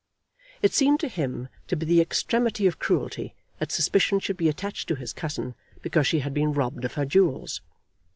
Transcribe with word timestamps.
It 0.63 0.73
seemed 0.73 0.99
to 1.01 1.07
him 1.07 1.47
to 1.67 1.75
be 1.75 1.85
the 1.85 2.01
extremity 2.01 2.65
of 2.65 2.79
cruelty 2.79 3.35
that 3.59 3.71
suspicion 3.71 4.19
should 4.19 4.35
be 4.35 4.49
attached 4.49 4.87
to 4.87 4.95
his 4.95 5.13
cousin 5.13 5.53
because 5.83 6.07
she 6.07 6.21
had 6.21 6.33
been 6.33 6.53
robbed 6.53 6.83
of 6.85 6.95
her 6.95 7.05
jewels. 7.05 7.61